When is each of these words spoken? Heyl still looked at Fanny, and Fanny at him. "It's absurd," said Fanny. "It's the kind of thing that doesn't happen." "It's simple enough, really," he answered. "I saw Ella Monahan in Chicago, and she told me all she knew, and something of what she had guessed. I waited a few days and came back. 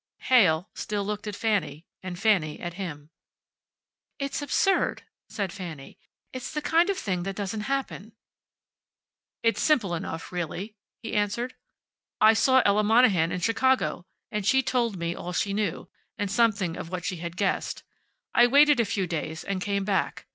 Heyl 0.29 0.67
still 0.73 1.05
looked 1.05 1.27
at 1.27 1.35
Fanny, 1.35 1.85
and 2.01 2.17
Fanny 2.17 2.59
at 2.59 2.73
him. 2.73 3.11
"It's 4.17 4.41
absurd," 4.41 5.03
said 5.29 5.53
Fanny. 5.53 5.99
"It's 6.33 6.51
the 6.51 6.59
kind 6.63 6.89
of 6.89 6.97
thing 6.97 7.21
that 7.21 7.35
doesn't 7.35 7.69
happen." 7.69 8.13
"It's 9.43 9.61
simple 9.61 9.93
enough, 9.93 10.31
really," 10.31 10.75
he 11.03 11.13
answered. 11.13 11.53
"I 12.19 12.33
saw 12.33 12.63
Ella 12.65 12.81
Monahan 12.83 13.31
in 13.31 13.41
Chicago, 13.41 14.07
and 14.31 14.43
she 14.43 14.63
told 14.63 14.97
me 14.97 15.13
all 15.13 15.33
she 15.33 15.53
knew, 15.53 15.87
and 16.17 16.31
something 16.31 16.77
of 16.77 16.89
what 16.89 17.05
she 17.05 17.17
had 17.17 17.37
guessed. 17.37 17.83
I 18.33 18.47
waited 18.47 18.79
a 18.79 18.85
few 18.85 19.05
days 19.05 19.43
and 19.43 19.61
came 19.61 19.85
back. 19.85 20.25